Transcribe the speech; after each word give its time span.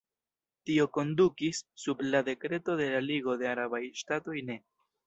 Tio 0.69 0.87
kondukis, 0.97 1.59
sub 1.83 2.01
la 2.09 2.23
dekreto 2.33 2.79
de 2.83 2.89
la 2.95 3.07
Ligo 3.13 3.39
de 3.45 3.53
Arabaj 3.53 3.85
Ŝtatoj 4.03 4.43
ne. 4.51 4.63